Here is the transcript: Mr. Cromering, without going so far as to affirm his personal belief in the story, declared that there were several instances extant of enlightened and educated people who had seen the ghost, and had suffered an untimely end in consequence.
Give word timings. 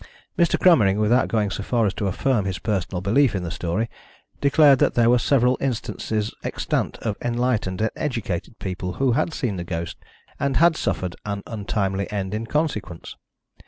Mr. 0.35 0.57
Cromering, 0.59 0.97
without 0.97 1.27
going 1.27 1.51
so 1.51 1.61
far 1.61 1.85
as 1.85 1.93
to 1.93 2.07
affirm 2.07 2.45
his 2.45 2.57
personal 2.57 3.01
belief 3.01 3.35
in 3.35 3.43
the 3.43 3.51
story, 3.51 3.87
declared 4.39 4.79
that 4.79 4.95
there 4.95 5.11
were 5.11 5.19
several 5.19 5.59
instances 5.61 6.33
extant 6.41 6.97
of 7.03 7.15
enlightened 7.21 7.81
and 7.81 7.91
educated 7.95 8.57
people 8.57 8.93
who 8.93 9.11
had 9.11 9.31
seen 9.31 9.57
the 9.57 9.63
ghost, 9.63 9.97
and 10.39 10.57
had 10.57 10.75
suffered 10.75 11.15
an 11.23 11.43
untimely 11.45 12.11
end 12.11 12.33
in 12.33 12.47
consequence. 12.47 13.15